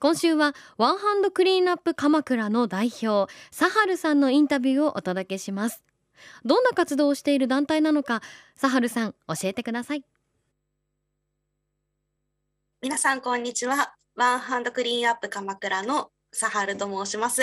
[0.00, 5.82] 今週はワンハンドクリーンアップ鎌倉の代表サハルさんのインタビューをお届けします。
[6.44, 8.22] どんな活動をしている団体なのか
[8.54, 10.04] サハルさん教えてください。
[12.80, 13.94] 皆さんこんにちは。
[14.14, 17.42] ワンハンドクリーンアップ鎌倉のサハルと申します。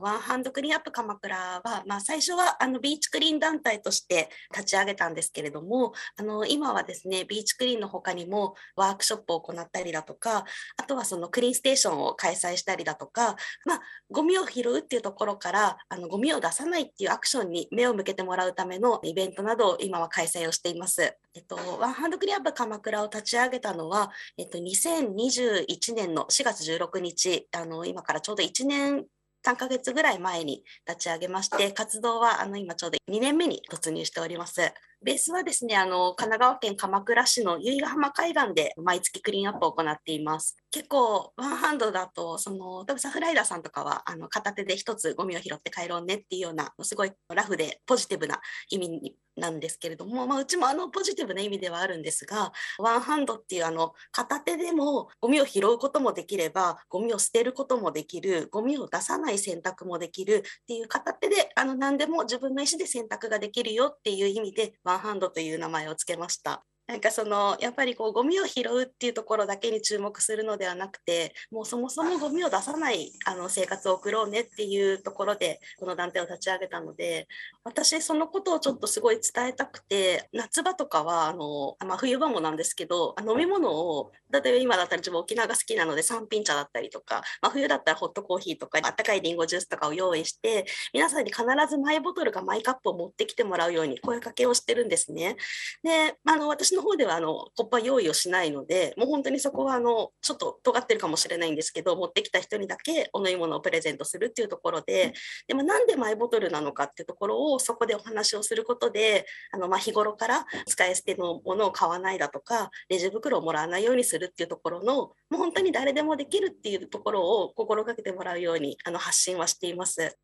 [0.00, 10.44] ワンハンドクリーンアップ鎌倉は、まあ、最初はあのビーチクリーン団体として立ち上げたんですけれどもあの今はですねビーチクリーンの他にもワークショップを行ったりだとか
[10.78, 13.36] あとはそのクリーンステーションを開催したりだとか、
[13.66, 21.14] まあ、ゴミを拾うっていうところからあのゴミを出さないっていうアクションに目を向けてもらうためのイベントなどを今は開催をしています。
[21.34, 29.04] えっと、ワンハンドクリーンアップ鎌倉を立ち上げたのは、えっと、2021年の4月16日あの今からちょうど1年
[29.42, 34.60] 3ヶ月ぐらい前に立ち上げまして、活動はあの今ちょうど2年目に突入しております。
[35.02, 40.59] ベースはですね、あの、神奈川県鎌倉市の由比ヶ浜海岸で毎月クリーンアップを行っています。
[40.70, 48.40] 結構、ワンハンドだと、その、多分サフライダーさんとかは、あの、片手で一つゴミを拾って帰ろうねっていうような、すごいラフでポジティブな
[48.70, 66.64] 意味なんですけれども、まあ、うちもあのポジティブな意味ではあるんですがワンハンドっていうあの片手でもゴミを拾うこともできればゴミを捨てることもできるゴミを出さない選択もできるっていう片手であの何でも自分の意思で選択ができるよっていう意味でワンハンドという名前を付けました。
[66.90, 77.28] なんかそのやっぱりこうゴミを拾うっていうところだけに注目するのではなくてもうそもそもゴミを出さないあの生活を送ろうねっていうところでこの団体を立ち上げたので
[77.62, 95.36] 私そのことをちょっとすごい伝えたくて夏場とかはあの、まあ、冬場もなんですけど飲み物を例えば今だったら自分沖縄が好きなので三品茶だったりとか、まあ、冬だったらホットコーヒーとかあったかいりんごジュースとかを用意して皆さんに必ずマイボトルかマイカップを持ってきてもらうように声かけをしてるんですね。
[95.82, 105.12] で、あの私のの方ではあのコッパ用意をしないのでもう本当にそこはあのちょっと尖ってるかもしれないんですけど持ってきた人にだけお飲み物をプレゼントするっていうところで
[105.46, 120.16] でもなんでマイボトルなのかっていうところをそこでお話をすることであのまあ日頃から使い捨てのものを買わないだとかレジ袋をもらわないようにするっていうところのもう本当に誰でもできるっていうところを心がけてもらうようにあの発信はしています。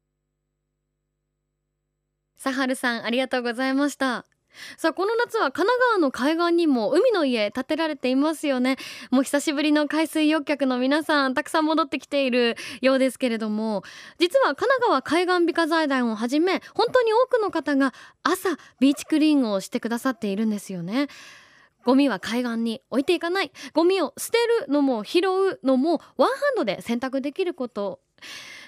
[2.39, 4.27] サハルさんありがとうございました
[4.77, 8.77] さあこの夏は神奈川の海岸にも海の家建てられていますよね。
[9.11, 13.83] もう久しぶりの海水浴客の皆さんたくさん戻ってきているようですけれども。
[14.19, 21.09] 実は神奈川海岸美化財団をはじめ本当に多くの方が朝ビーチクリーンをしてくださっているんですよね。
[21.85, 23.53] ゴミは海岸に置いていかない。
[23.73, 28.01] ゴミを捨てるのも拾うのもワンハンドで選択できること。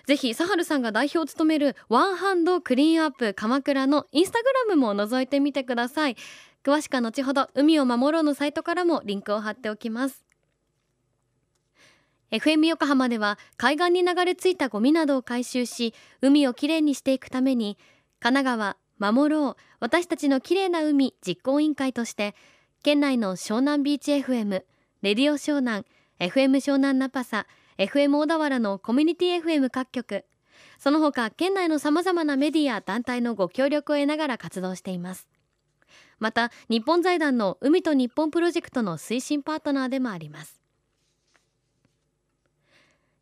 [0.09, 6.17] ぜひサハルさんが代表を務めるワンハンドクリーンアップ鎌倉のインスタグラムも覗いてみてください。
[6.65, 10.25] 詳しくは後ほど海を守ろうのサイトからもリンクを貼っておきます。
[12.31, 15.93] FM 横浜では海岸に流れ着いたゴミなどを回収し
[16.23, 17.77] 海をきれいにしていくために
[18.19, 22.35] 神奈川守ろう私たちのきれいな海実行委員会として
[22.83, 24.63] 県内の湘南ビーチ FM
[25.03, 25.85] レディオ湘南
[26.19, 27.47] FM 湘南ナパサ
[27.79, 30.25] FM 小田原のコミュニティ FM 各局。
[30.81, 35.29] その他県内のさまざまなメディア団体のご協力を得ながら活動しています。
[36.19, 40.61] また日本財団の海と日本プロジェクトの推進パートナーでもあります。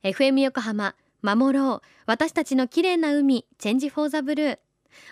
[0.03, 1.89] FM 横浜守ろう。
[2.07, 4.59] 私たちの綺麗な海チェンジフォーザブルー。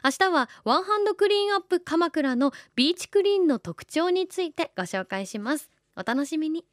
[0.03, 5.69] 明日はワンハンドクリーンアップ鎌倉のビーチクリーンの特徴についてご紹介します。
[5.97, 6.65] お楽しみに。